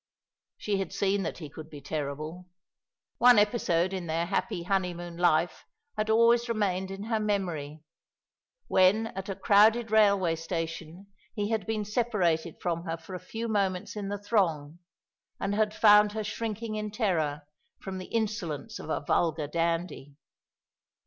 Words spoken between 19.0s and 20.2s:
vulgar dandy.